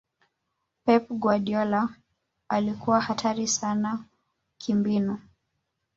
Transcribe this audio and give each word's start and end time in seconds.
pep 0.85 1.09
guardiola 1.09 1.95
alikuwa 2.49 3.01
hatari 3.01 3.47
sana 3.47 4.05
kimbinu 4.57 5.19